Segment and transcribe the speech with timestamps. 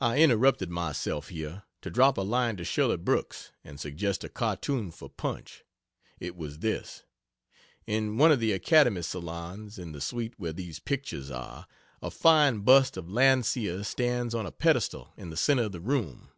[0.00, 4.90] I interrupted myself here, to drop a line to Shirley Brooks and suggest a cartoon
[4.90, 5.62] for Punch.
[6.18, 7.04] It was this.
[7.86, 11.68] In one of the Academy salons (in the suite where these pictures are),
[12.02, 16.30] a fine bust of Landseer stands on a pedestal in the centre of the room.